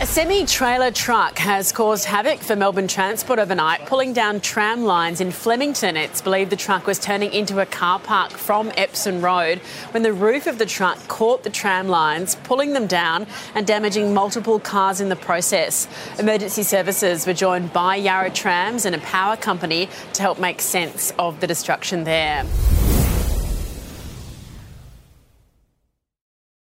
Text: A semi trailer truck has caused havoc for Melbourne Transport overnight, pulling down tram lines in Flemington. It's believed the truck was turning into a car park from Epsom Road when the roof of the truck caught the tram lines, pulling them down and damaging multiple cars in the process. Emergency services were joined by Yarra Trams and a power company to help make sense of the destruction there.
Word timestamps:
A 0.00 0.06
semi 0.06 0.46
trailer 0.46 0.90
truck 0.90 1.36
has 1.36 1.72
caused 1.72 2.06
havoc 2.06 2.38
for 2.38 2.56
Melbourne 2.56 2.88
Transport 2.88 3.38
overnight, 3.38 3.84
pulling 3.84 4.14
down 4.14 4.40
tram 4.40 4.84
lines 4.84 5.20
in 5.20 5.30
Flemington. 5.30 5.94
It's 5.94 6.22
believed 6.22 6.50
the 6.50 6.56
truck 6.56 6.86
was 6.86 6.98
turning 6.98 7.34
into 7.34 7.60
a 7.60 7.66
car 7.66 7.98
park 7.98 8.30
from 8.30 8.72
Epsom 8.78 9.20
Road 9.20 9.58
when 9.90 10.02
the 10.02 10.14
roof 10.14 10.46
of 10.46 10.56
the 10.56 10.64
truck 10.64 10.96
caught 11.08 11.42
the 11.42 11.50
tram 11.50 11.86
lines, 11.86 12.36
pulling 12.44 12.72
them 12.72 12.86
down 12.86 13.26
and 13.54 13.66
damaging 13.66 14.14
multiple 14.14 14.58
cars 14.58 15.02
in 15.02 15.10
the 15.10 15.16
process. 15.16 15.86
Emergency 16.18 16.62
services 16.62 17.26
were 17.26 17.34
joined 17.34 17.70
by 17.74 17.96
Yarra 17.96 18.30
Trams 18.30 18.86
and 18.86 18.94
a 18.94 19.00
power 19.00 19.36
company 19.36 19.90
to 20.14 20.22
help 20.22 20.40
make 20.40 20.62
sense 20.62 21.12
of 21.18 21.40
the 21.40 21.46
destruction 21.46 22.04
there. 22.04 22.46